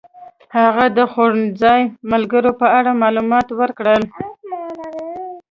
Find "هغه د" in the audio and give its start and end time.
0.57-0.99